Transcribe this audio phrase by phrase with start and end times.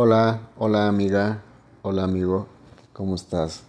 [0.00, 1.42] Hola, hola amiga,
[1.82, 2.46] hola amigo,
[2.92, 3.64] ¿cómo estás?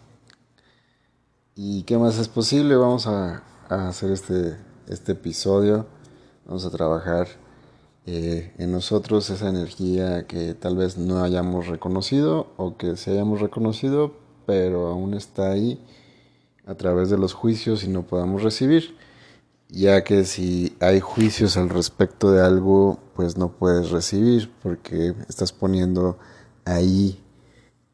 [1.56, 2.76] ¿Y qué más es posible?
[2.76, 4.56] Vamos a, hacer este,
[4.88, 5.88] este episodio,
[6.46, 7.30] vamos a trabajar
[8.06, 13.42] eh, en nosotros esa energía que tal vez no hayamos reconocido o que sí hayamos
[13.42, 14.14] reconocido,
[14.46, 15.84] pero aún está ahí
[16.68, 18.96] a través de los juicios y no podamos recibir
[19.70, 25.54] ya que si hay juicios al respecto de algo, pues no puedes recibir, porque estás
[25.54, 26.18] poniendo
[26.66, 27.24] ahí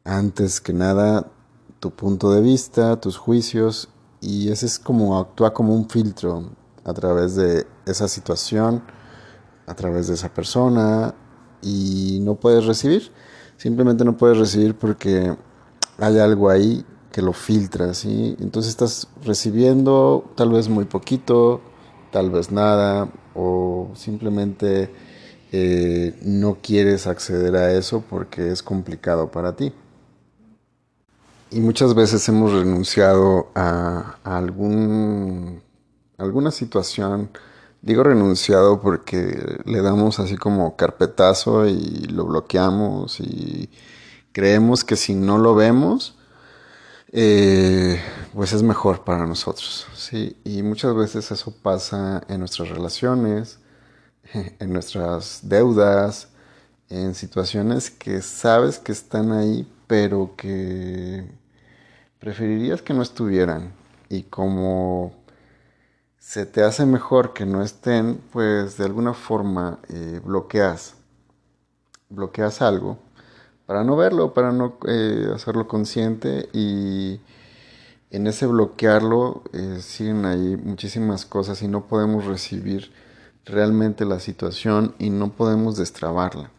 [0.04, 1.30] antes que nada
[1.78, 3.88] tu punto de vista, tus juicios,
[4.20, 6.50] y ese es como actúa como un filtro
[6.84, 8.82] a través de esa situación,
[9.66, 11.14] a través de esa persona,
[11.60, 13.12] y no puedes recibir,
[13.58, 15.36] simplemente no puedes recibir porque
[15.98, 16.84] hay algo ahí
[17.16, 18.36] que lo filtras, ¿sí?
[18.40, 21.62] Entonces estás recibiendo tal vez muy poquito,
[22.12, 24.90] tal vez nada, o simplemente
[25.50, 29.72] eh, no quieres acceder a eso porque es complicado para ti.
[31.50, 35.62] Y muchas veces hemos renunciado a, a algún,
[36.18, 37.30] alguna situación,
[37.80, 43.70] digo renunciado porque le damos así como carpetazo y lo bloqueamos y
[44.32, 46.15] creemos que si no lo vemos,
[47.18, 47.98] eh,
[48.34, 50.36] pues es mejor para nosotros, ¿sí?
[50.44, 53.58] Y muchas veces eso pasa en nuestras relaciones,
[54.34, 56.28] en nuestras deudas,
[56.90, 61.26] en situaciones que sabes que están ahí, pero que
[62.20, 63.72] preferirías que no estuvieran.
[64.10, 65.14] Y como
[66.18, 70.96] se te hace mejor que no estén, pues de alguna forma eh, bloqueas,
[72.10, 72.98] bloqueas algo
[73.66, 77.20] para no verlo, para no eh, hacerlo consciente y
[78.10, 82.92] en ese bloquearlo eh, siguen ahí muchísimas cosas y no podemos recibir
[83.44, 86.50] realmente la situación y no podemos destrabarla.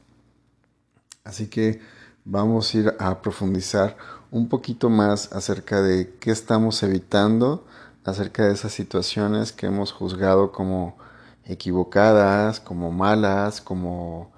[1.24, 1.82] Así que
[2.26, 3.96] vamos a ir a profundizar
[4.30, 7.66] un poquito más acerca de qué estamos evitando,
[8.04, 10.98] acerca de esas situaciones que hemos juzgado como
[11.46, 14.32] equivocadas, como malas, como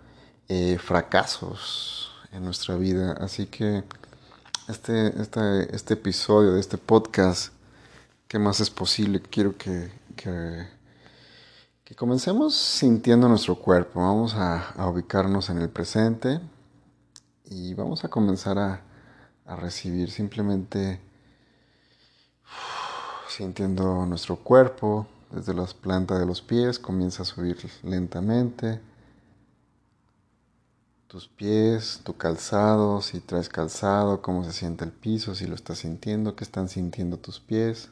[0.47, 3.13] eh, fracasos en nuestra vida.
[3.13, 3.84] Así que
[4.67, 7.53] este, este, este episodio de este podcast,
[8.28, 9.22] ¿qué más es posible?
[9.22, 10.67] Quiero que, que,
[11.95, 14.00] comencemos sintiendo nuestro cuerpo.
[14.00, 16.40] Vamos a, ubicarnos en el presente
[17.45, 18.81] y vamos a comenzar a,
[19.46, 21.01] a recibir simplemente
[23.28, 28.79] sintiendo nuestro cuerpo desde las plantas de los pies, comienza a subir lentamente
[31.09, 35.80] tus pies, tu calzado, si traes calzado, cómo se siente el piso, si lo estás
[35.80, 37.90] sintiendo, qué están sintiendo tus pies.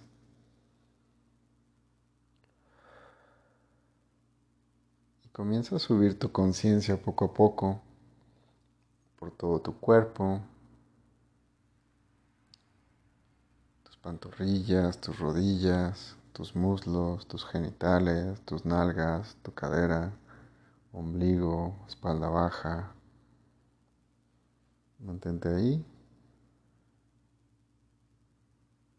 [5.26, 7.82] Y comienza a subir tu conciencia poco a poco
[9.18, 10.40] por todo tu cuerpo,
[13.84, 20.14] tus pantorrillas, tus rodillas, tus muslos, tus genitales, tus nalgas, tu cadera,
[20.94, 22.94] ombligo, espalda baja,
[25.00, 25.86] Mantente ahí.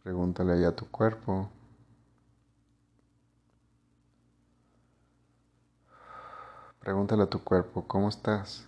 [0.02, 1.50] Pregúntale ahí a tu cuerpo.
[6.80, 8.66] Pregúntale a tu cuerpo, ¿cómo estás?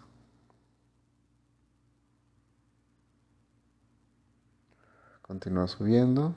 [5.23, 6.35] Continúa subiendo.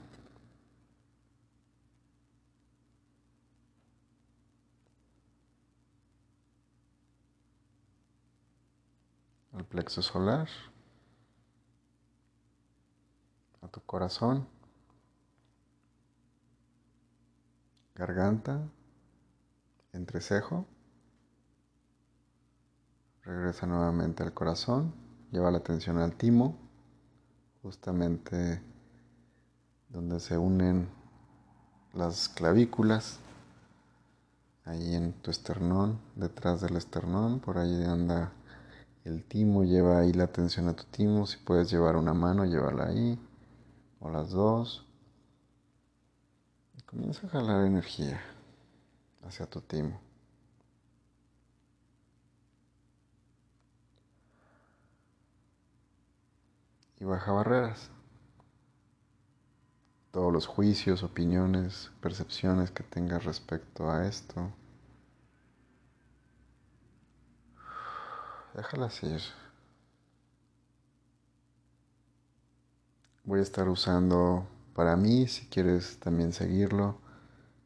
[9.52, 10.48] Al plexo solar.
[13.68, 14.46] Tu corazón,
[17.94, 18.60] garganta,
[19.92, 20.66] entrecejo.
[23.22, 24.92] Regresa nuevamente al corazón,
[25.30, 26.58] lleva la atención al timo,
[27.62, 28.60] justamente
[29.88, 30.88] donde se unen
[31.94, 33.20] las clavículas,
[34.64, 38.32] ahí en tu esternón, detrás del esternón, por ahí anda
[39.04, 42.88] el timo, lleva ahí la atención a tu timo, si puedes llevar una mano, llévala
[42.88, 43.18] ahí
[44.04, 44.84] o las dos.
[46.76, 48.20] Y comienza a jalar energía
[49.22, 49.98] hacia tu timo.
[57.00, 57.90] Y baja barreras.
[60.12, 64.52] Todos los juicios, opiniones, percepciones que tengas respecto a esto.
[68.54, 69.43] Déjalas ir.
[73.26, 76.98] Voy a estar usando para mí, si quieres también seguirlo,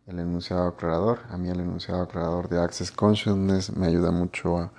[0.06, 1.18] el enunciado aclarador.
[1.30, 4.70] A mí el enunciado aclarador de Access Consciousness me ayuda mucho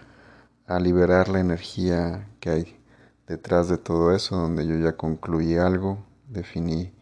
[0.68, 2.80] a, liberar la energía que hay
[3.28, 6.94] detrás de todo eso, donde yo ya concluí algo, definí,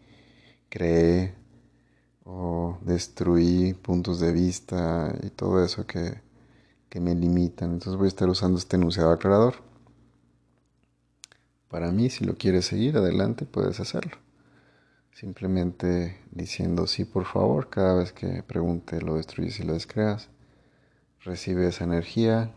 [0.70, 1.36] creé
[2.24, 6.20] o destruí puntos de vista y todo eso que,
[6.88, 7.72] que me limitan.
[7.74, 9.67] Entonces voy a estar usando este enunciado aclarador.
[11.68, 14.16] Para mí, si lo quieres seguir adelante, puedes hacerlo.
[15.12, 20.28] Simplemente diciendo sí, por favor, cada vez que pregunte lo destruyes y lo descreas.
[21.20, 22.52] Recibe esa energía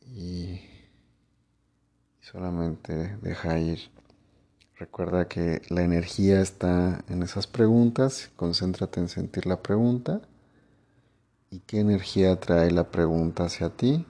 [0.00, 0.60] y
[2.20, 3.90] solamente deja ir.
[4.78, 10.20] Recuerda que la energía está en esas preguntas, concéntrate en sentir la pregunta
[11.50, 14.06] y qué energía trae la pregunta hacia ti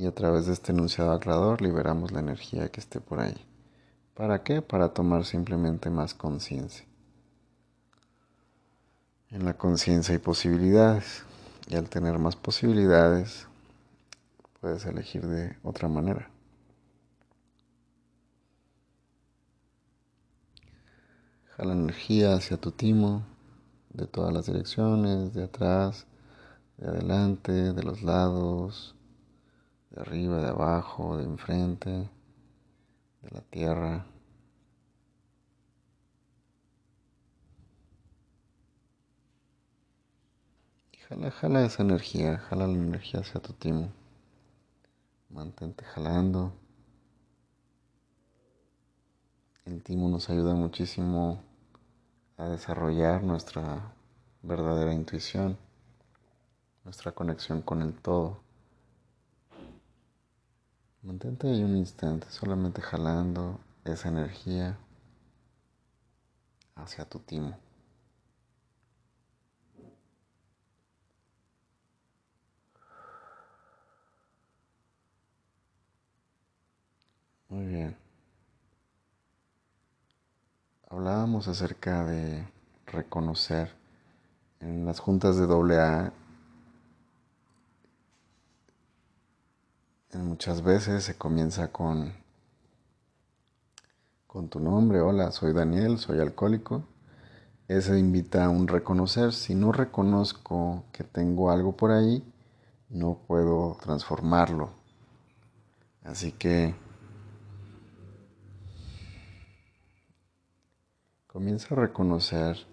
[0.00, 3.36] y a través de este enunciado aclarador liberamos la energía que esté por ahí.
[4.14, 4.62] ¿Para qué?
[4.62, 6.86] Para tomar simplemente más conciencia.
[9.28, 11.24] En la conciencia hay posibilidades
[11.68, 13.46] y al tener más posibilidades
[14.62, 16.30] puedes elegir de otra manera.
[21.58, 23.22] Jala energía hacia tu timo
[23.92, 26.06] de todas las direcciones, de atrás,
[26.78, 28.94] de adelante, de los lados,
[29.90, 34.06] de arriba, de abajo, de enfrente, de la tierra.
[41.08, 43.92] Jala, jala esa energía, jala la energía hacia tu timo.
[45.28, 46.52] Mantente jalando.
[49.64, 51.42] El timo nos ayuda muchísimo
[52.36, 53.92] a desarrollar nuestra
[54.42, 55.58] verdadera intuición,
[56.84, 58.49] nuestra conexión con el todo.
[61.02, 64.78] Mantente ahí un instante, solamente jalando esa energía
[66.74, 67.56] hacia tu timo.
[77.48, 77.96] Muy bien.
[80.88, 82.46] Hablábamos acerca de
[82.86, 83.72] reconocer
[84.60, 86.12] en las juntas de AA
[90.12, 92.12] Muchas veces se comienza con,
[94.26, 96.82] con tu nombre, hola, soy Daniel, soy alcohólico.
[97.68, 99.32] Eso invita a un reconocer.
[99.32, 102.24] Si no reconozco que tengo algo por ahí,
[102.88, 104.70] no puedo transformarlo.
[106.02, 106.74] Así que
[111.28, 112.66] comienza a reconocer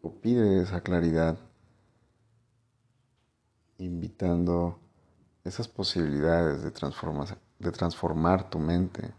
[0.00, 1.38] o pide esa claridad,
[3.76, 4.78] invitando
[5.44, 9.12] esas posibilidades de, transformar, de transformar tu mente,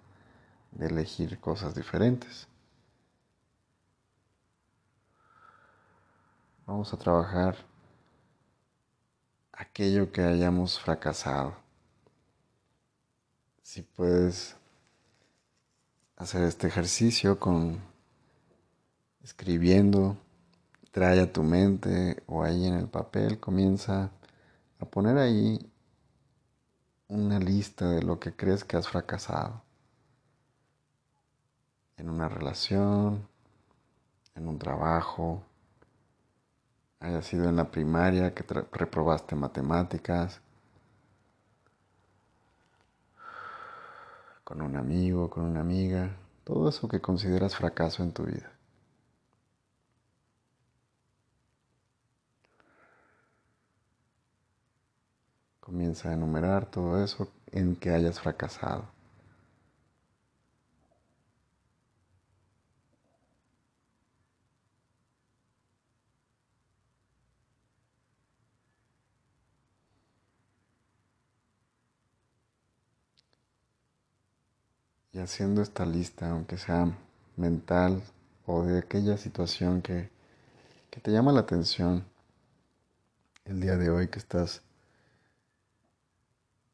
[0.72, 2.48] de elegir cosas diferentes.
[6.66, 7.58] Vamos a trabajar
[9.52, 11.56] aquello que hayamos fracasado.
[13.64, 14.56] Si puedes
[16.18, 17.80] hacer este ejercicio con
[19.24, 20.18] escribiendo,
[20.92, 24.12] trae a tu mente o ahí en el papel, comienza
[24.80, 25.71] a poner ahí
[27.12, 29.62] una lista de lo que crees que has fracasado
[31.98, 33.28] en una relación,
[34.34, 35.44] en un trabajo,
[37.02, 40.40] haya sido en la primaria que reprobaste matemáticas,
[44.46, 48.54] con un amigo, con una amiga, todo eso que consideras fracaso en tu vida.
[55.72, 58.90] Comienza a enumerar todo eso en que hayas fracasado.
[75.14, 76.98] Y haciendo esta lista, aunque sea
[77.38, 78.04] mental
[78.46, 80.10] o de aquella situación que,
[80.90, 82.04] que te llama la atención
[83.46, 84.64] el día de hoy que estás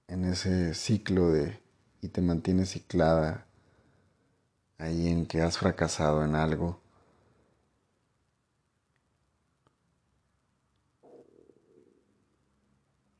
[0.07, 1.59] en ese ciclo de
[2.01, 3.45] y te mantienes ciclada
[4.77, 6.79] ahí en que has fracasado en algo.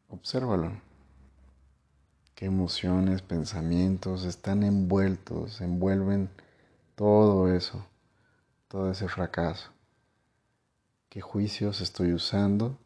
[0.10, 0.72] Obsérvalo.
[2.36, 6.30] Qué emociones, pensamientos están envueltos, envuelven
[6.96, 7.86] todo eso,
[8.68, 9.72] todo ese fracaso.
[11.10, 12.78] ¿Qué juicios estoy usando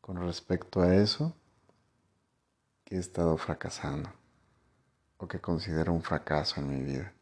[0.00, 1.34] con respecto a eso?
[2.88, 4.10] que he estado fracasando
[5.18, 7.12] o que considero un fracaso en mi vida.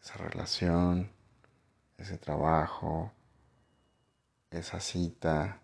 [0.00, 1.10] Esa relación,
[1.98, 3.10] ese trabajo,
[4.50, 5.58] esa cita.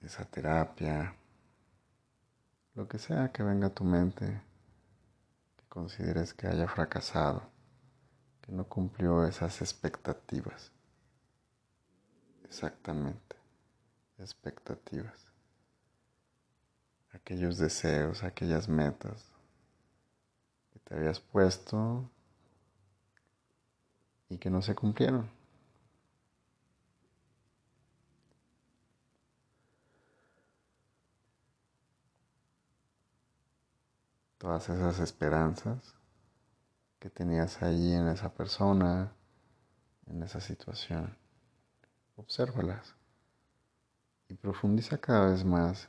[0.00, 1.14] esa terapia,
[2.74, 4.40] lo que sea que venga a tu mente,
[5.56, 7.57] que consideres que haya fracasado
[8.48, 10.72] que no cumplió esas expectativas.
[12.44, 13.36] Exactamente,
[14.18, 15.26] expectativas.
[17.12, 19.22] Aquellos deseos, aquellas metas
[20.72, 22.10] que te habías puesto
[24.30, 25.30] y que no se cumplieron.
[34.38, 35.97] todas esas esperanzas
[36.98, 39.12] que tenías ahí en esa persona,
[40.06, 41.16] en esa situación.
[42.16, 42.94] Obsérvalas
[44.28, 45.88] y profundiza cada vez más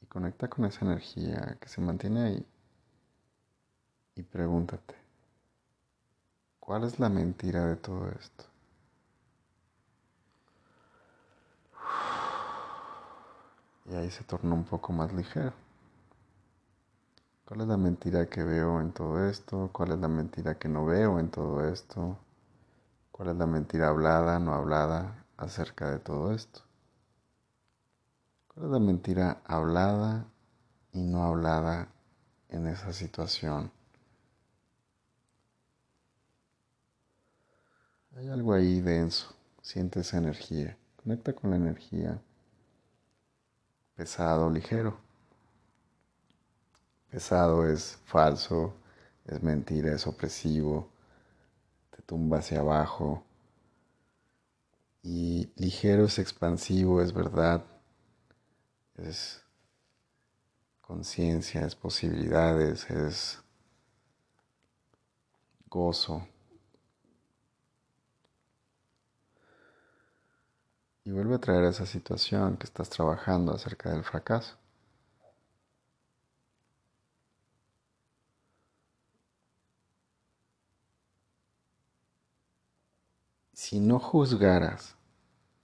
[0.00, 2.46] y conecta con esa energía que se mantiene ahí
[4.18, 4.96] y pregúntate,
[6.58, 8.44] ¿cuál es la mentira de todo esto?
[13.86, 15.67] Y ahí se torna un poco más ligero.
[17.48, 19.70] ¿Cuál es la mentira que veo en todo esto?
[19.72, 22.18] ¿Cuál es la mentira que no veo en todo esto?
[23.10, 26.60] ¿Cuál es la mentira hablada, no hablada acerca de todo esto?
[28.48, 30.26] ¿Cuál es la mentira hablada
[30.92, 31.88] y no hablada
[32.50, 33.72] en esa situación?
[38.14, 42.20] Hay algo ahí denso, siente esa energía, conecta con la energía,
[43.96, 45.07] pesado, ligero.
[47.10, 48.74] Pesado es falso,
[49.26, 50.90] es mentira, es opresivo,
[51.90, 53.24] te tumba hacia abajo.
[55.02, 57.64] Y ligero es expansivo, es verdad,
[58.96, 59.42] es
[60.82, 63.42] conciencia, es posibilidades, es
[65.70, 66.26] gozo.
[71.04, 74.56] Y vuelve a traer esa situación que estás trabajando acerca del fracaso.
[83.68, 84.96] Si no juzgaras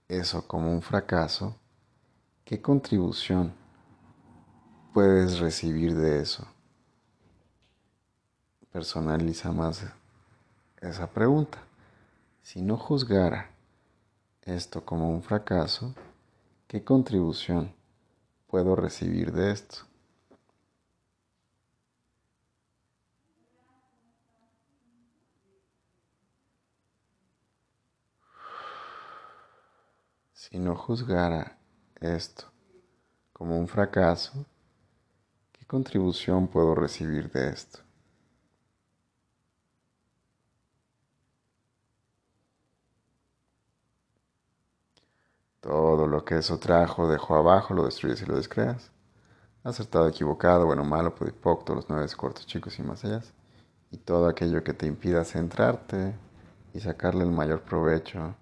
[0.07, 1.55] eso como un fracaso,
[2.43, 3.51] ¿qué contribución
[4.93, 6.45] puedes recibir de eso?
[8.71, 9.87] Personaliza más
[10.81, 11.57] esa pregunta.
[12.43, 13.49] Si no juzgara
[14.43, 15.95] esto como un fracaso,
[16.67, 17.73] ¿qué contribución
[18.45, 19.77] puedo recibir de esto?
[30.47, 31.57] Si no juzgara
[31.99, 32.45] esto
[33.33, 34.45] como un fracaso,
[35.51, 37.79] ¿qué contribución puedo recibir de esto?
[45.61, 48.91] Todo lo que eso trajo, dejó abajo, lo destruyes y lo descreas.
[49.63, 53.21] Acertado, equivocado, bueno, malo, podipocto, los nueve cortos, chicos y más allá.
[53.89, 56.13] Y todo aquello que te impida centrarte
[56.71, 58.35] y sacarle el mayor provecho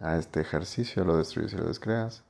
[0.00, 2.24] a este ejercicio, lo destruyes y lo descreas.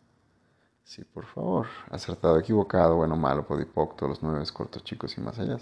[0.84, 1.66] Sí, por favor.
[1.90, 5.58] Acertado, equivocado, bueno, malo, podipocto, los nueve cortos, chicos y más allá.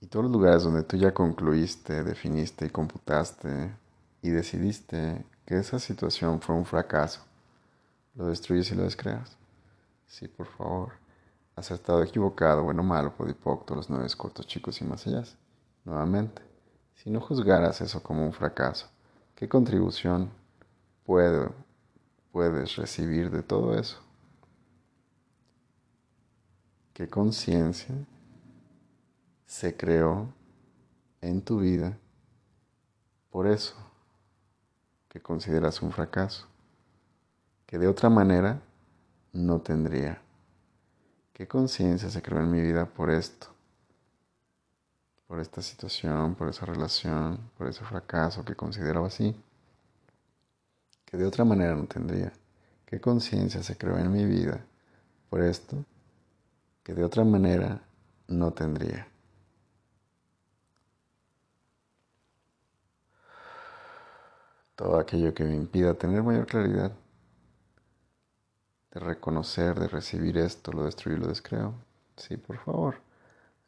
[0.00, 3.72] Y todos los lugares donde tú ya concluiste, definiste y computaste
[4.22, 7.20] y decidiste que esa situación fue un fracaso,
[8.14, 9.36] lo destruyes y lo descreas.
[10.06, 10.92] Sí, por favor.
[11.56, 15.24] Acertado, equivocado, bueno, malo, podipocto, los nueve cortos, chicos y más allá.
[15.84, 16.47] Nuevamente.
[16.98, 18.88] Si no juzgaras eso como un fracaso,
[19.36, 20.30] ¿qué contribución
[21.06, 21.46] puedes
[22.74, 24.00] recibir de todo eso?
[26.92, 27.94] ¿Qué conciencia
[29.46, 30.34] se creó
[31.20, 31.96] en tu vida
[33.30, 33.76] por eso
[35.08, 36.48] que consideras un fracaso,
[37.64, 38.60] que de otra manera
[39.32, 40.20] no tendría?
[41.32, 43.57] ¿Qué conciencia se creó en mi vida por esto?
[45.28, 49.36] Por esta situación, por esa relación, por ese fracaso que considero así,
[51.04, 52.32] que de otra manera no tendría.
[52.86, 54.64] ¿Qué conciencia se creó en mi vida
[55.28, 55.84] por esto
[56.82, 57.82] que de otra manera
[58.26, 59.06] no tendría?
[64.76, 66.92] Todo aquello que me impida tener mayor claridad
[68.92, 71.74] de reconocer, de recibir esto, lo destruyo y lo descreo.
[72.16, 73.07] Sí, por favor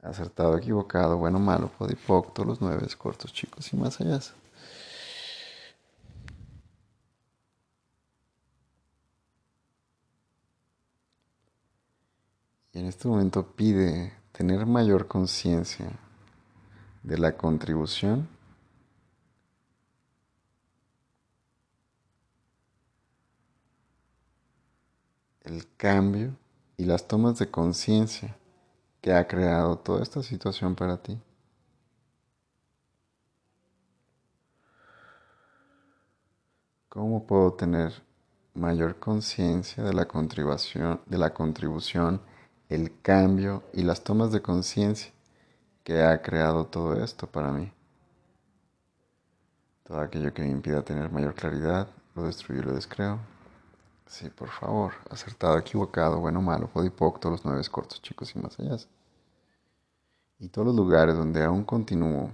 [0.02, 4.20] acertado, equivocado, bueno, malo, podipocto, los nueve cortos, chicos y más allá.
[12.72, 15.90] Y en este momento pide tener mayor conciencia
[17.02, 18.28] de la contribución
[25.42, 26.36] el cambio
[26.76, 28.36] y las tomas de conciencia
[29.00, 31.18] que ha creado toda esta situación para ti.
[36.88, 38.02] ¿Cómo puedo tener
[38.52, 42.20] mayor conciencia de la contribución, de la contribución,
[42.68, 45.12] el cambio y las tomas de conciencia
[45.84, 47.72] que ha creado todo esto para mí?
[49.84, 53.18] Todo aquello que me impida tener mayor claridad, lo destruyo y lo descreo.
[54.10, 58.58] Sí, por favor, acertado, equivocado, bueno, malo, podipoc, todos los nueve cortos, chicos y más
[58.58, 58.76] allá.
[60.40, 62.32] Y todos los lugares donde aún continúo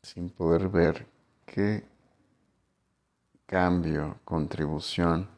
[0.00, 1.08] sin poder ver
[1.44, 1.84] qué
[3.46, 5.28] cambio, contribución,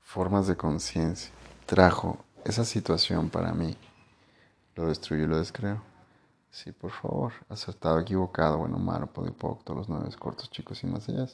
[0.00, 1.30] formas de conciencia
[1.66, 3.76] trajo esa situación para mí.
[4.74, 5.91] Lo destruyo y lo descreo.
[6.52, 7.32] Sí, por favor.
[7.48, 11.26] Acertado, equivocado, bueno, malo, podipoc, todos los nueve cortos, chicos y más allá.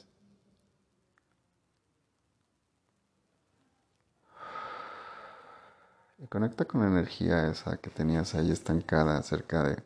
[6.19, 9.83] Y conecta con la energía esa que tenías ahí estancada acerca de,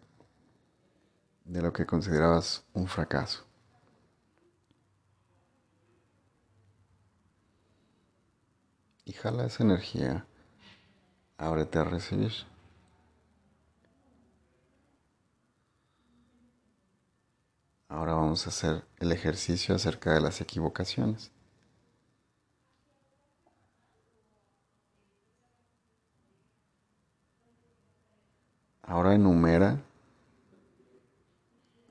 [1.45, 3.45] de lo que considerabas un fracaso.
[9.05, 10.25] Y jala esa energía,
[11.37, 12.33] ábrete a recibir.
[17.93, 21.29] Ahora vamos a hacer el ejercicio acerca de las equivocaciones.
[28.81, 29.79] Ahora enumera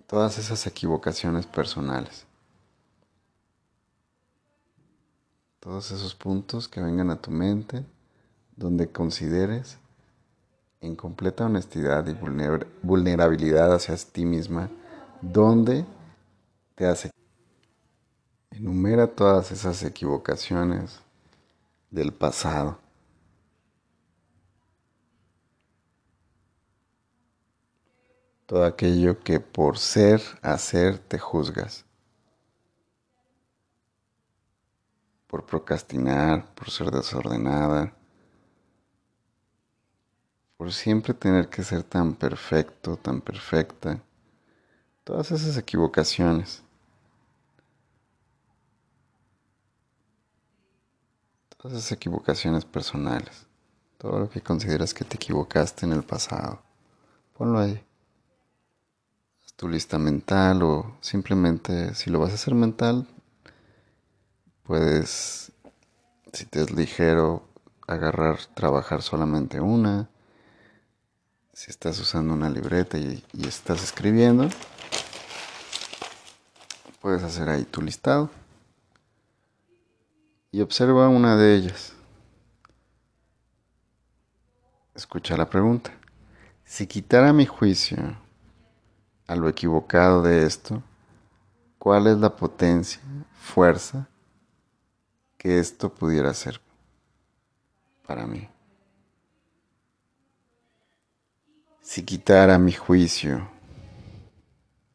[0.08, 2.26] todas esas equivocaciones personales.
[5.60, 7.86] Todos esos puntos que vengan a tu mente
[8.56, 9.78] donde consideres
[10.80, 12.14] en completa honestidad y
[12.82, 14.68] vulnerabilidad hacia ti misma
[15.22, 15.84] ¿Dónde
[16.74, 17.10] te hace?
[18.50, 21.00] Enumera todas esas equivocaciones
[21.90, 22.78] del pasado.
[28.46, 31.84] Todo aquello que por ser, hacer, te juzgas.
[35.26, 37.94] Por procrastinar, por ser desordenada,
[40.58, 43.98] por siempre tener que ser tan perfecto, tan perfecta
[45.04, 46.62] todas esas equivocaciones,
[51.56, 53.46] todas esas equivocaciones personales,
[53.98, 56.62] todo lo que consideras que te equivocaste en el pasado,
[57.36, 57.82] ponlo ahí.
[59.44, 63.06] Haz tu lista mental o simplemente si lo vas a hacer mental,
[64.62, 65.52] puedes,
[66.32, 67.48] si te es ligero,
[67.86, 70.08] agarrar, trabajar solamente una.
[71.52, 74.48] Si estás usando una libreta y, y estás escribiendo,
[77.02, 78.30] Puedes hacer ahí tu listado
[80.52, 81.94] y observa una de ellas.
[84.94, 85.90] Escucha la pregunta.
[86.64, 87.98] Si quitara mi juicio
[89.26, 90.80] a lo equivocado de esto,
[91.76, 93.00] ¿cuál es la potencia,
[93.32, 94.06] fuerza
[95.36, 96.60] que esto pudiera ser
[98.06, 98.48] para mí?
[101.80, 103.50] Si quitara mi juicio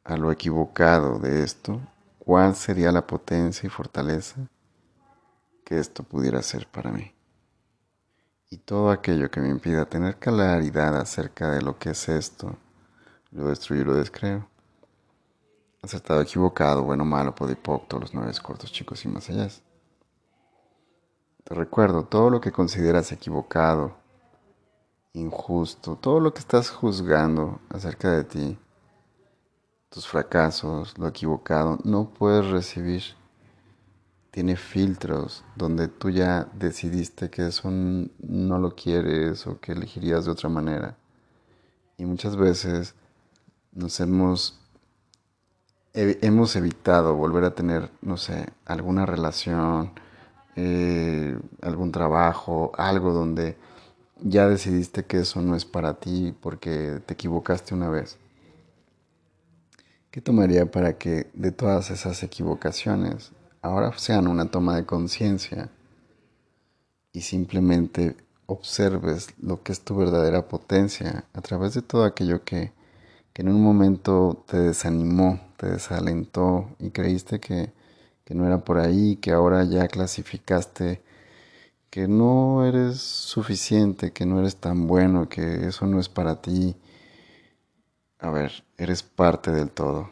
[0.05, 1.81] a lo equivocado de esto,
[2.27, 4.49] cuál sería la potencia y fortaleza
[5.63, 7.15] que esto pudiera ser para mí.
[8.49, 12.57] Y todo aquello que me impida tener claridad acerca de lo que es esto,
[13.31, 14.45] lo destruyo y lo descreo.
[15.81, 19.47] Acertado, equivocado, bueno, malo, podipoc, todos los nueve cortos, chicos y más allá.
[21.45, 23.95] Te recuerdo, todo lo que consideras equivocado,
[25.13, 28.59] injusto, todo lo que estás juzgando acerca de ti,
[29.89, 33.03] tus fracasos, lo equivocado, no puedes recibir.
[34.31, 40.31] Tiene filtros donde tú ya decidiste que eso no lo quieres o que elegirías de
[40.31, 40.95] otra manera.
[41.97, 42.93] Y muchas veces
[43.71, 44.59] nos hemos,
[45.93, 49.93] hemos evitado volver a tener, no sé, alguna relación,
[50.55, 53.57] eh, algún trabajo, algo donde
[54.21, 58.17] ya decidiste que eso no es para ti porque te equivocaste una vez.
[60.17, 65.69] ¿Qué tomaría para que de todas esas equivocaciones ahora sean una toma de conciencia
[67.13, 72.71] y simplemente observes lo que es tu verdadera potencia a través de todo aquello que,
[73.31, 77.71] que en un momento te desanimó, te desalentó y creíste que,
[78.25, 81.03] que no era por ahí, que ahora ya clasificaste
[81.91, 86.75] que no eres suficiente, que no eres tan bueno, que eso no es para ti
[88.19, 90.09] a ver, eres parte del todo.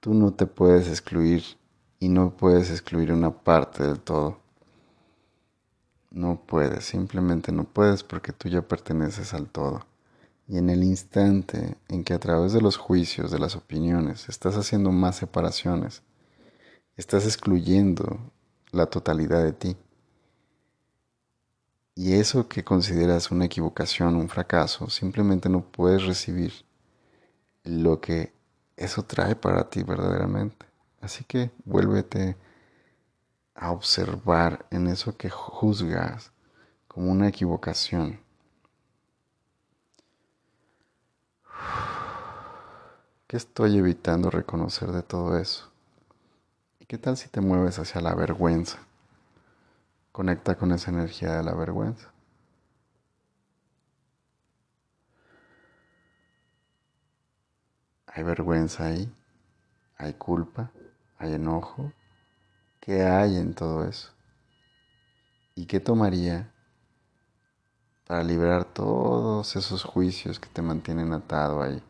[0.00, 1.42] Tú no te puedes excluir
[1.98, 4.38] y no puedes excluir una parte del todo.
[6.10, 9.86] No puedes, simplemente no puedes porque tú ya perteneces al todo.
[10.46, 14.56] Y en el instante en que a través de los juicios, de las opiniones, estás
[14.56, 16.02] haciendo más separaciones,
[16.96, 18.18] estás excluyendo
[18.70, 19.76] la totalidad de ti.
[21.94, 26.52] Y eso que consideras una equivocación, un fracaso, simplemente no puedes recibir
[27.66, 28.32] lo que
[28.76, 30.66] eso trae para ti verdaderamente.
[31.00, 32.36] Así que vuélvete
[33.54, 36.32] a observar en eso que juzgas
[36.88, 38.20] como una equivocación.
[43.26, 45.70] ¿Qué estoy evitando reconocer de todo eso?
[46.78, 48.78] ¿Y qué tal si te mueves hacia la vergüenza?
[50.12, 52.12] Conecta con esa energía de la vergüenza.
[58.16, 59.12] Hay vergüenza ahí,
[59.98, 60.70] hay culpa,
[61.18, 61.92] hay enojo.
[62.80, 64.10] ¿Qué hay en todo eso?
[65.54, 66.50] ¿Y qué tomaría
[68.06, 71.82] para liberar todos esos juicios que te mantienen atado ahí?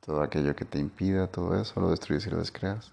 [0.00, 2.92] todo aquello que te impida, todo eso lo destruyes y lo descreas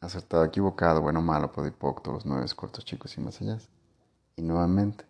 [0.00, 3.58] acertado, equivocado, bueno, malo, podipocto, los nueve cortos, chicos y más allá.
[4.36, 5.04] Y nuevamente,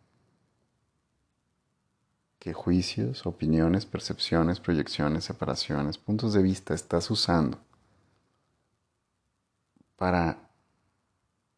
[2.44, 7.56] ¿qué juicios, opiniones, percepciones, proyecciones, separaciones, puntos de vista estás usando
[9.96, 10.36] para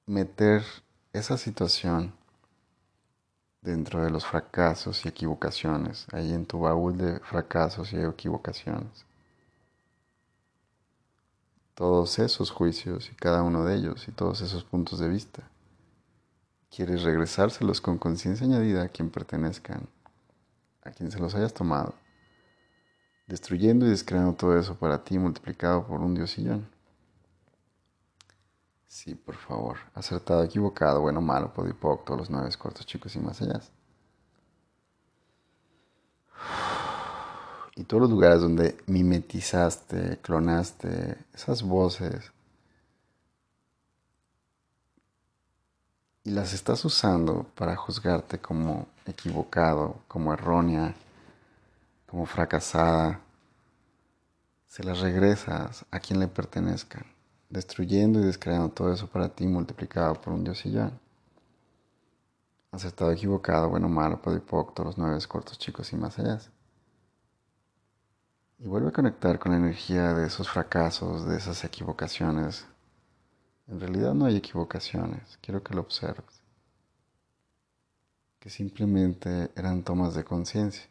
[0.07, 0.62] meter
[1.12, 2.14] esa situación
[3.62, 9.05] dentro de los fracasos y equivocaciones, ahí en tu baúl de fracasos y equivocaciones?
[11.75, 15.42] todos esos juicios y cada uno de ellos y todos esos puntos de vista.
[16.70, 19.88] Quieres regresárselos con conciencia añadida a quien pertenezcan,
[20.87, 21.94] a quien se los hayas tomado,
[23.27, 26.68] destruyendo y descreando todo eso para ti multiplicado por un diosillón.
[28.87, 33.42] Sí, por favor, acertado, equivocado, bueno, malo, podipoc, todos los nueve cortos, chicos y más
[33.42, 33.61] allá.
[37.77, 42.33] y todos los lugares donde mimetizaste, clonaste esas voces
[46.27, 50.93] y las estás usando para juzgarte como equivocado, como errónea,
[52.05, 53.21] como fracasada,
[54.67, 57.05] se las regresas a quien le pertenezcan,
[57.49, 60.99] destruyendo y descreando todo eso para ti multiplicado por un diosillón.
[62.73, 66.41] Acertado, equivocado, bueno, malo, podipoc, los nueve cortos, chicos y más allá.
[68.59, 72.67] Y vuelve a conectar con la energía de esos fracasos, de esas equivocaciones.
[73.69, 76.41] En realidad no hay equivocaciones, quiero que lo observes.
[78.39, 80.89] Que simplemente eran tomas de conciencia.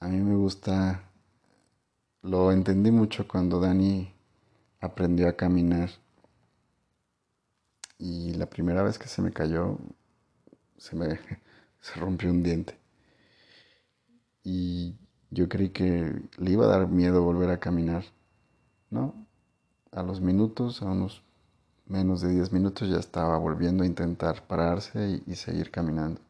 [0.00, 1.10] A mí me gusta,
[2.22, 4.12] lo entendí mucho cuando Dani
[4.80, 5.90] aprendió a caminar.
[7.98, 9.78] Y la primera vez que se me cayó,
[10.78, 11.18] se me
[11.80, 12.78] se rompió un diente.
[14.42, 14.94] Y
[15.30, 18.04] yo creí que le iba a dar miedo volver a caminar,
[18.90, 19.26] ¿no?
[19.92, 21.25] A los minutos, a unos
[21.86, 26.20] menos de 10 minutos ya estaba volviendo a intentar pararse y, seguir caminando.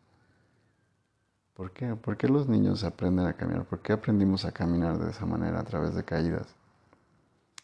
[1.55, 1.95] ¿Por qué?
[1.97, 3.64] ¿Por qué los niños aprenden a caminar?
[3.64, 6.47] ¿Por qué aprendimos a caminar de esa manera a través de caídas?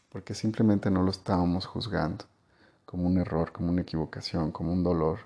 [0.08, 2.24] Porque simplemente no lo estábamos juzgando
[2.86, 5.20] como un error, como una equivocación, como un dolor.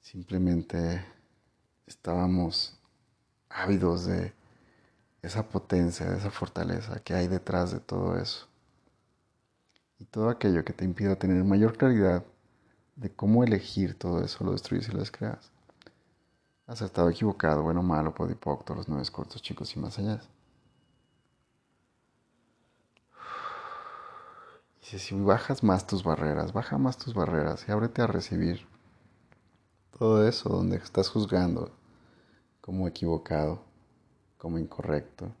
[0.00, 1.04] Simplemente
[1.86, 2.78] estábamos
[3.48, 4.32] ávidos de
[5.22, 8.46] esa potencia, de esa fortaleza que hay detrás de todo eso.
[9.98, 12.24] Y todo aquello que te impida tener mayor claridad
[12.96, 15.50] de cómo elegir todo eso, lo destruyes y lo descreas.
[16.68, 20.20] estado equivocado, bueno, malo, podipocto, los nueve cortos, chicos y más allá.
[24.92, 28.66] Y si bajas más tus barreras, baja más tus barreras y ábrete a recibir
[29.98, 31.72] todo eso donde estás juzgando,
[32.60, 33.62] como equivocado,
[34.38, 35.32] como incorrecto,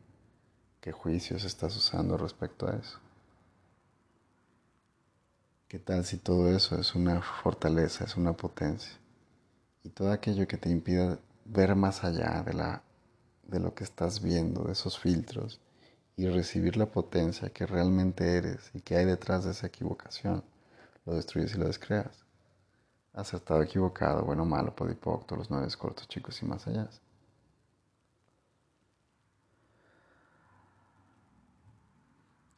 [0.80, 3.03] qué juicios estás usando respecto a eso.
[5.74, 8.92] ¿Qué tal si todo eso es una fortaleza, es una potencia?
[9.82, 12.84] Y todo aquello que te impida ver más allá de, la,
[13.42, 15.60] de lo que estás viendo, de esos filtros,
[16.16, 20.44] y recibir la potencia que realmente eres y que hay detrás de esa equivocación,
[21.06, 22.24] lo destruyes y lo descreas.
[23.12, 26.88] Acertado, equivocado, bueno, malo, podipocto, los nueve cortos, chicos y más allá.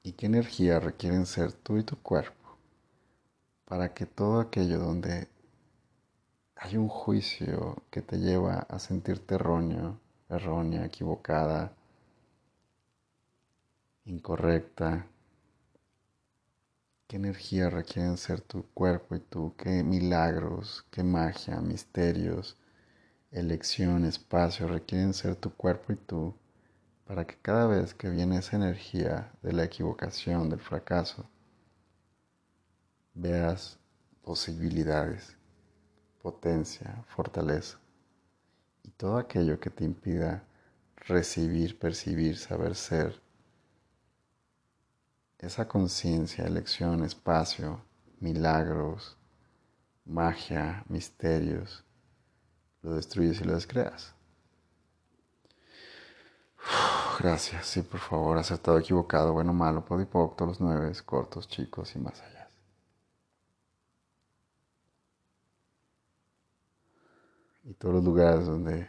[0.02, 2.45] y qué energía requieren ser tú y tu cuerpo
[3.66, 5.28] para que todo aquello donde
[6.54, 10.00] hay un juicio que te lleva a sentirte erróneo,
[10.30, 11.72] errónea, equivocada,
[14.04, 15.06] incorrecta,
[17.08, 22.56] qué energía requieren ser tu cuerpo y tú, qué milagros, qué magia, misterios,
[23.32, 26.34] elección, espacio requieren ser tu cuerpo y tú
[27.06, 31.28] para que cada vez que viene esa energía de la equivocación, del fracaso,
[33.16, 33.78] veas
[34.22, 35.36] posibilidades,
[36.22, 37.78] potencia, fortaleza
[38.82, 40.44] y todo aquello que te impida
[40.96, 43.20] recibir, percibir, saber ser,
[45.38, 47.80] esa conciencia, elección, espacio,
[48.20, 49.16] milagros,
[50.04, 51.84] magia, misterios,
[52.82, 54.14] lo destruyes y lo descreas.
[57.18, 61.98] Gracias, sí, por favor, acertado, equivocado, bueno, malo, podipoc, todos los nueve, cortos, chicos y
[61.98, 62.35] más allá.
[67.66, 68.88] Y todos los lugares donde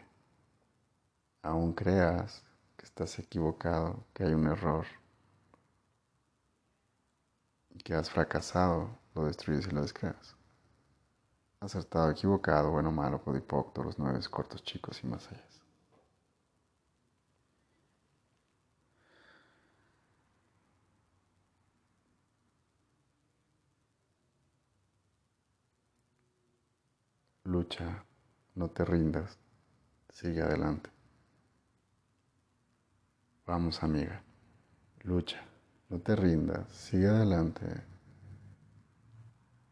[1.42, 2.44] aún creas
[2.78, 4.86] que estás equivocado, que hay un error,
[7.84, 10.36] que has fracasado, lo destruyes y lo descreas.
[11.60, 15.44] Acertado, equivocado, bueno, malo, podipoc, los nueve cortos, chicos y más allá.
[27.46, 28.04] Lucha,
[28.58, 29.38] no te rindas,
[30.10, 30.89] sigue adelante.
[33.46, 34.24] Vamos amiga,
[35.04, 35.39] lucha,
[35.89, 37.65] no te rindas, sigue adelante.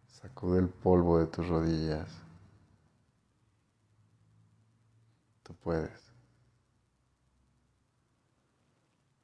[0.08, 2.10] Sacude el polvo de tus rodillas.
[5.42, 6.14] Tú puedes.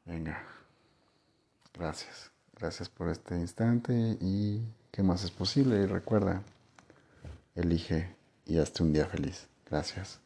[0.06, 0.44] Venga,
[1.74, 2.32] gracias.
[2.56, 5.82] Gracias por este instante y qué más es posible.
[5.84, 6.42] Y recuerda,
[7.56, 9.51] elige y hazte un día feliz.
[9.72, 10.20] Gracias.